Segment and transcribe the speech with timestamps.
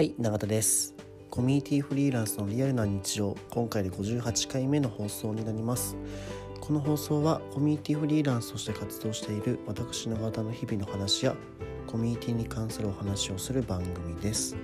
[0.00, 0.94] はい永田です。
[1.28, 3.36] コミュニティフリーランスのリアルな日常。
[3.50, 5.94] 今回で58回目の放送になります。
[6.58, 11.36] この放送はコミュニティフリーランスとして活動している私永田の日々の話や
[11.86, 14.56] コミュニティに関するお話をする番組です。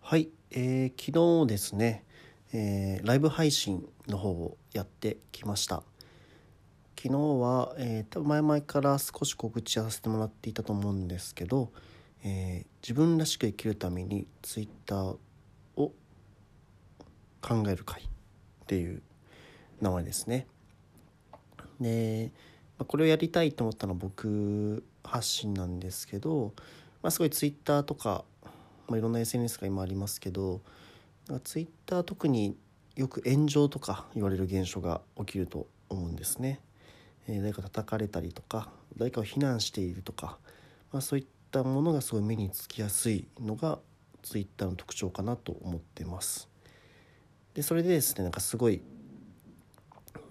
[0.00, 2.07] はい、えー、昨日ですね、
[2.52, 5.82] えー、ライブ配信の方をやってきました。
[6.96, 11.70] 昨日は、えー、前々から少し告知させてもらっていたと思うんですけど、
[12.24, 15.16] えー、自分らしく生きるためにツイッター
[15.76, 15.92] を
[17.40, 18.06] 考える会っ
[18.66, 19.02] ていう
[19.80, 20.46] 名前ですね。
[21.80, 22.32] で
[22.86, 26.52] これをやりたいと思ったのは僕発信なんですけど、
[27.02, 28.24] まあ、すごいツイッターとか
[28.88, 30.60] まあ、いろんな SNS が今ありますけど
[31.42, 32.56] ツイッター特に
[32.96, 36.60] よく炎上とか言われる現象が起きると思うんですね。
[37.28, 40.38] えー、誰か叩かれたりとか誰かを非難しているとか、
[40.92, 43.78] まあ、そういったものがすごい目につきやすいのが
[44.22, 46.48] ツイッターの特徴かなと思ってます。
[47.54, 48.80] でそれでですねなんかすごい、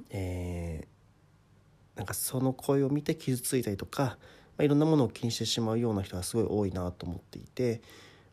[0.09, 4.18] えー、なんかその声を見て傷ついたりとか、ま
[4.59, 7.81] あ、いろんなものを気にしてしまうような人がすごい多いなと思っていて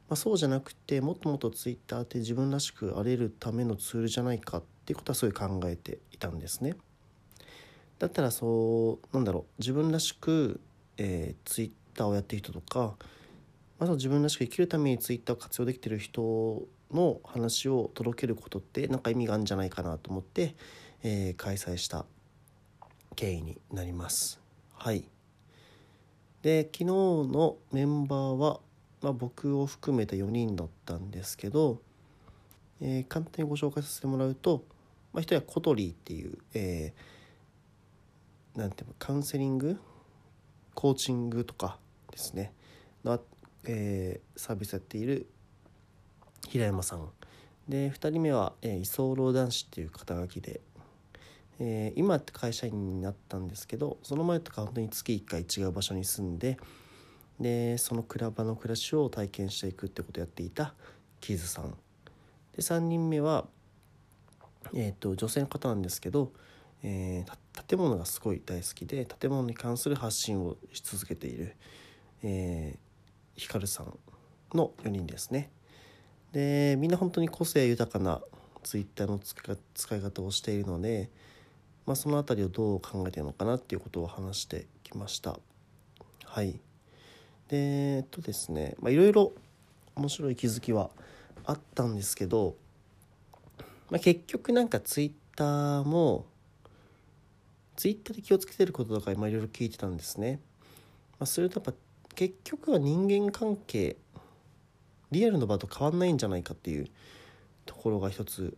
[0.08, 6.74] まあ、そうじゃなくてもっともっとツイッターって自分らしくあれるためのツールじゃないかっていうことはすごい考えていたんですね。
[7.98, 10.61] だったらそうなんだろう自分らしく、
[10.98, 12.96] えー、ツイッターをやってる人とか、
[13.78, 20.55] まあ、自分らしく生きるためにツイッターを活用できてる人の話を届けることって何か意味があるんじゃないかなと思って、
[21.02, 22.05] えー、開催した
[23.16, 24.41] 経緯になります。
[24.74, 25.08] はい
[26.42, 28.61] で昨日のメンバーは
[29.05, 31.83] まあ、僕を含めた4人だったんですけど、
[32.80, 34.64] えー、簡単にご紹介させてもらうと、
[35.12, 39.79] まあ、1人はコトリーっていう、えー、なんていうのカウンセリング
[40.73, 41.77] コーチングとか
[42.12, 42.55] ですね。
[43.05, 43.20] の、
[43.67, 45.27] えー、サービスやっている
[46.48, 47.06] 平山さん。
[47.68, 50.62] で2人目は、えー、居候男子っていう肩書きで、
[51.61, 56.58] えー、今って会社員になったんですけどその前とか本当に月1回違う場所に住んで
[57.40, 60.74] でそのクラブの暮らしを体験していくってことをやっていた
[61.20, 61.74] キズさん。
[62.55, 63.46] で3人目は、
[64.74, 66.33] えーと、女性の方なんですけど、
[66.83, 71.56] えー、建物がすごい大好きで建物に関する発信をし続けている、
[72.23, 73.98] えー、ヒカルさん
[74.55, 75.50] の4人ですね。
[76.33, 78.20] でみんな本当に個性豊かな
[78.62, 81.11] ツイッターの使い方をしているので、
[81.86, 85.39] まあ、その辺りをどう考えてるのかなっていうことを話してきました。
[86.24, 86.58] はい。
[87.48, 87.56] で
[87.96, 89.32] えっとですねいろいろ
[89.96, 90.90] 面白い気づきは
[91.44, 92.56] あったんですけど、
[93.90, 96.27] まあ、結局なんかツイッターも
[97.77, 100.40] ツイッターで気をつけてることとかいろいろ聞いてたんですね。
[101.18, 101.72] まあ、それとやっぱ
[102.14, 103.96] 結局は人間関係
[105.11, 106.88] リアルの場と変わんないんじゃないかっていう
[107.66, 108.56] ところが一つ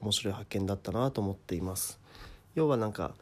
[0.00, 1.98] 面白い発見だったなと思っています。
[2.54, 3.14] 要はなんか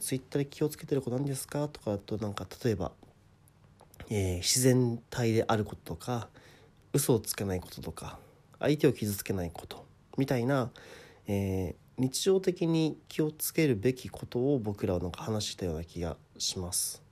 [0.00, 2.92] ツイッターで気をつけてることなんですかとかだとなんか例えば
[4.10, 6.28] えー、自然体であることとか
[6.92, 8.18] 嘘をつけないこととか
[8.58, 9.84] 相手を傷つけないこと
[10.16, 10.70] みたいな、
[11.26, 17.02] えー、日常的に気をつけるべきことを僕らはなんか話したような気がします。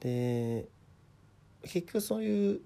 [0.00, 0.66] で
[1.62, 2.60] 結局そういう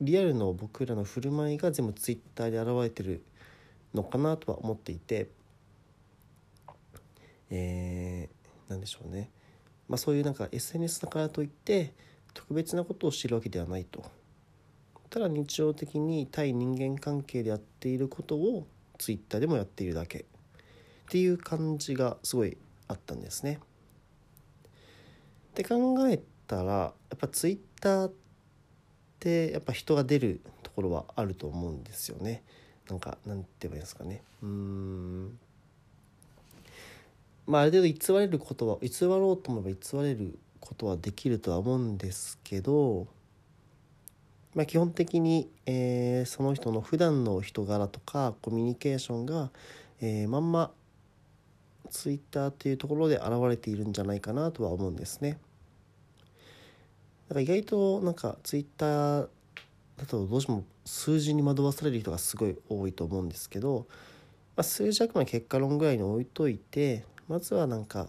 [0.00, 3.24] リアルの僕らの振る舞いが全部ツイッターで現れてる
[3.94, 5.28] のかなとは思っていて、
[7.50, 9.30] えー、何でしょうね、
[9.88, 11.94] まあ、そういうなんか SNS だからといって
[12.34, 14.04] 特別なことをしているわけではないと
[15.10, 18.66] ただ日常的に対人間関係でやっていることを
[18.98, 20.24] ツイッターでもやっているだけっ
[21.08, 22.56] ていう感じがすごい
[22.88, 23.60] あったんですね。
[25.50, 28.12] って考えたらやっぱツイッターっ
[29.20, 32.42] てやっぱ人が出るところはあると思うんですよね。
[32.88, 34.22] なんかなんて言えばいいですかね。
[34.42, 35.38] うん
[37.46, 43.06] まあある程度偽れることは偽ろうと思えば偽れることはできるとは思うんですけど、
[44.54, 49.50] まあ、基本的に、えー、その人の普段の人柄とかコミュニケーションが、
[50.00, 50.70] えー、まんま
[51.90, 55.38] ツイッターっていうところで現れているんじゃないかなとは思うんですね。
[57.28, 59.28] だから意外となんかツイッター
[59.98, 63.86] だとどうしても数字に惑わされる人がすごい多いと思うんですけど、
[64.56, 68.08] まあ、数字あくまで結果論ぐらいに置いといてまずはなんか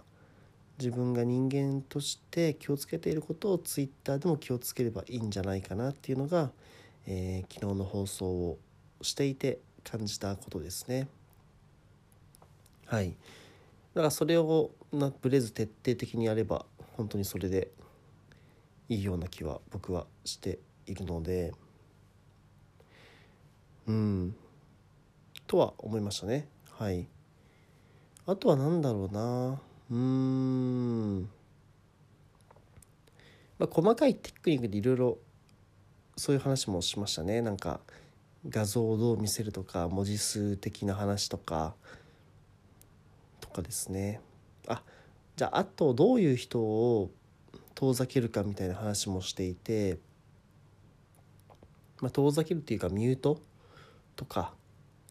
[0.77, 6.51] 自分が人間として気をつけていることをツイッターでも気をつければいいんじゃないかなっていうのが、
[7.07, 8.57] えー、昨日の放送を
[9.01, 11.07] していて感じたことですね。
[12.85, 13.15] はい。
[13.93, 16.65] だからそれをなブレず徹底的にやれば
[16.97, 17.71] 本当にそれで
[18.89, 21.53] いいような気は僕はしているので。
[23.87, 24.35] うん。
[25.47, 26.47] とは思いましたね。
[26.71, 27.07] はい。
[28.25, 29.61] あとは何だろうな。
[29.91, 31.29] うん。
[33.59, 35.17] まあ細かいテクニックでいろいろ
[36.17, 37.41] そういう話もしましたね。
[37.41, 37.79] なんか
[38.47, 41.75] 画像をどう見せるとか文字数的な話とか
[43.41, 44.21] とかですね。
[44.67, 44.81] あ
[45.35, 47.11] じゃああとどういう人を
[47.73, 49.99] 遠ざけるかみたいな話もしていて、
[52.01, 53.41] まあ、遠ざけるっていうかミュート
[54.15, 54.53] とか、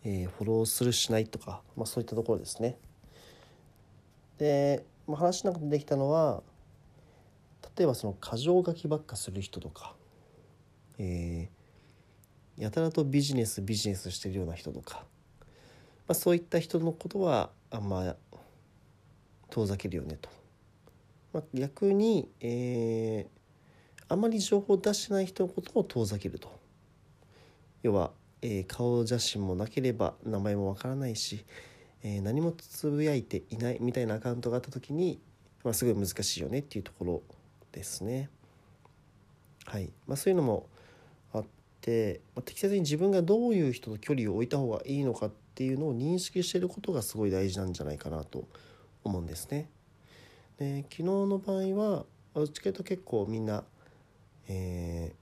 [0.02, 2.78] えー、フォローするしないとか、まあ、そういったところですね。
[4.38, 6.42] で、まあ、話の中でできたのは
[7.76, 9.94] 例えばその箇条書きばっかする人とか、
[10.98, 15.04] えー、やたらとビジネスビジネスしてるような人とか、
[16.06, 18.16] まあ、そういった人のことはあんま
[19.50, 20.28] 遠ざけるよねと。
[21.32, 26.48] まあ、逆に、えー、あまり情報を出してない人のことも遠ざけると。
[27.82, 31.44] 要は、えー、顔写真もなければ名前もわからないし、
[32.04, 35.18] えー、何もつぶやいていないみたいなアカウントがあった時に、
[35.64, 37.22] まあ、すごい難しいよねっていうところ
[37.72, 38.28] ですね。
[39.64, 40.66] はいまあ、そういうのも
[41.32, 41.44] あっ
[41.80, 48.46] て、まあ、適切に自分がどういう人と距離を置いた方がいいのかっていうのを認識していることがすごい大事なんじゃないかなと
[49.02, 49.70] 思うんですね。
[50.58, 52.04] で昨日の場合は
[52.34, 53.64] どっちかというと結構みんな、
[54.46, 55.14] え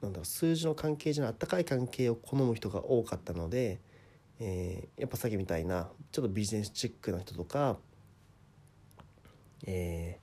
[0.00, 3.78] ー、なんだろう数字の関係じゃないあったかい関係を好む人が多かったので、
[4.40, 7.76] えー、やっぱさっきみたいなちょっとビジネスチックな人とか、
[9.66, 10.18] え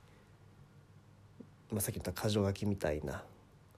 [1.70, 3.22] ーまあ、さっき言った箇条書きみたいな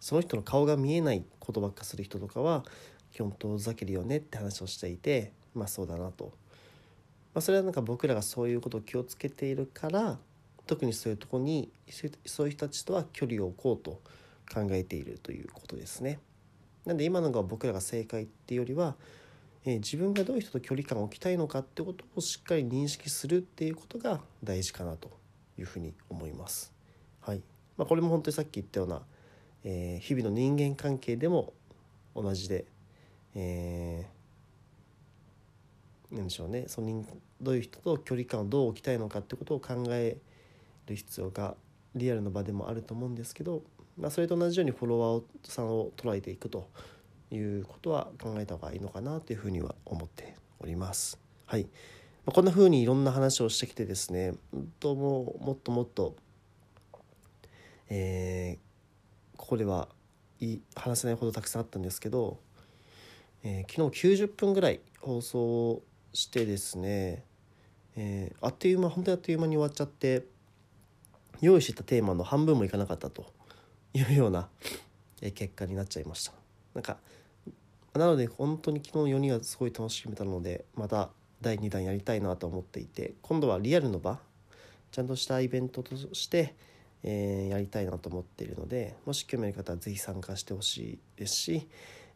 [0.01, 2.65] その人の顔が見えないことばっかする人とかは
[3.13, 6.33] 基本遠ざけるよねって話をしていてまあそうだなと。
[7.35, 10.19] まあ、それはなんか僕らがそういうことを気をつけているから
[10.67, 11.71] 特にそういうとこに
[12.27, 14.01] そういう人たちとは距離を置こうと
[14.53, 16.21] 考えているということですね。
[16.85, 18.97] なんで今のが僕らが正解っていうよりは、
[19.75, 25.11] え、自分がどういう人と距離感を置きたいのかってことをしっかり認識するっていうことが大事かなと
[25.59, 26.73] いうふうに思います。
[27.21, 27.43] はい。
[27.77, 29.03] まあ、これも本当にさっき言ったような、
[29.65, 31.53] えー、日々の人間関係でも
[32.15, 32.65] 同じで、
[33.35, 34.19] えー
[36.11, 36.65] でしょうね。
[36.69, 37.05] その
[37.41, 40.17] どういう人と距離感をどう置きたいのかってことを考え
[40.87, 41.55] る必要が
[41.95, 43.63] リアルの場でもあると思うんですけど、
[43.99, 46.69] まあ、それと同じようにフォロワーさんを捉えていくと。
[47.31, 51.19] いうことは考えた方がいいのかなというふうには思っております。
[51.47, 51.67] はい
[52.27, 54.35] ま、こんなふうにいろんな話をしてきてですね
[54.81, 56.15] とももっともっと、
[57.89, 59.89] えー、ここでは
[60.41, 62.39] い話せないほどたくさんあったんですけど、
[63.43, 65.83] えー、昨日90分ぐらい放送
[66.13, 67.25] してですね、
[67.97, 70.25] えー、あっという間本当にあっという間に終わっちゃって
[71.41, 73.33] 用意してたテーマの半分もいかなかったと
[73.95, 74.49] いうような
[75.21, 76.33] 結果になっちゃいました
[76.75, 76.99] なんか
[77.95, 81.11] なので本当に昨日の4人はすごい楽しめたのでまた
[81.41, 84.19] 第2弾やりたいなと思っていて今度はリアルの場
[84.91, 86.55] ちゃんとしたイベントとして、
[87.03, 91.69] えー、やりたいなと思っているのでもし興味ある方は是非参加してほしいですし、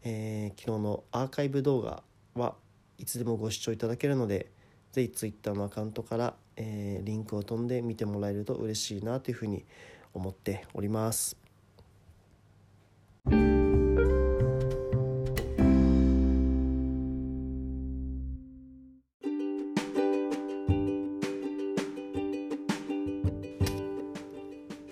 [0.03, 2.03] えー、昨日のアーカイブ動画
[2.35, 2.55] は
[2.97, 4.51] いつでもご視聴いただけるので
[4.91, 9.65] ぜひ Twitter のアカウントから、えー、リンクを飛んで見てもらえると嬉しいなというふうに
[10.13, 11.42] 思っております。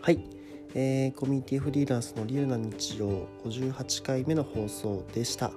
[0.03, 0.19] はい、
[0.73, 3.07] えー、コミュニティフリーランスのリアルな日常
[3.45, 5.49] 58回目の放送でした。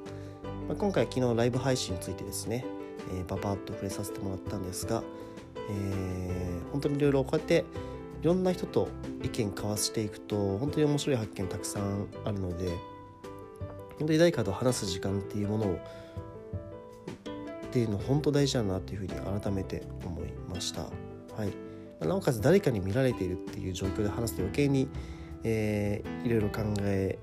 [0.68, 2.62] まあ、今回昨日ライブ配信についてですね、
[3.16, 5.02] えー、パパッと触れさせてもらったんですが、
[5.70, 7.64] えー、本当にいろいろこうやって
[8.20, 8.88] いろんな人と
[9.22, 12.68] 意見交わしていくと本当に面白い発見たくさんあるので
[13.98, 15.78] 本当に誰かと話す時間っていうものをっ
[17.70, 20.82] ていうの本当大事だなっていうふうに改めて思いました。
[20.82, 24.88] はい、なおかつ誰かに見られているっていう状況で話すと余計に、
[25.42, 27.18] えー、いろいろ考え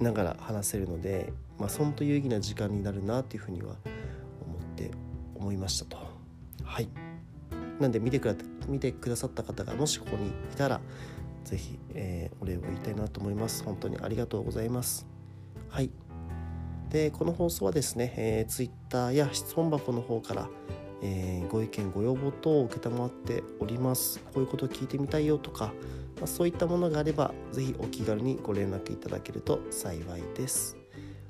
[0.00, 3.76] ながら話せるのでまあ、損と有意義な時間になるなっていうふうには
[4.42, 4.90] 思って
[5.34, 5.98] 思いましたと。
[6.64, 6.88] はい
[7.78, 8.34] なんで見てくだ
[8.66, 10.80] 見てくださった方がもしここにいたら
[11.44, 13.62] 是非、えー、お礼を言いたいなと思います。
[13.64, 15.06] 本当にありがとうございます。
[15.68, 15.90] はい。
[16.88, 20.48] で、この放送はですね、えー、Twitter や質問箱の方から、
[21.02, 24.20] えー、ご意見、ご要望等を承っております。
[24.20, 25.72] こういうことを聞いてみたいよとか、
[26.16, 30.76] まあ、そういったものがあれば、是非お気軽にご連絡いただけると幸いです。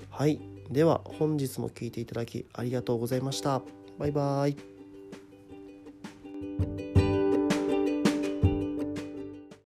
[0.09, 0.39] はい。
[0.69, 3.61] では本日も聴いていただきありがとうございました。
[3.97, 4.70] バイバイ